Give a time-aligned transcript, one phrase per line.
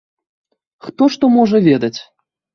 [0.85, 1.95] Хто што можа ведаць?!